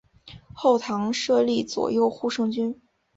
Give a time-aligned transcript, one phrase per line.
[0.51, 2.81] 后唐设立左右护圣军。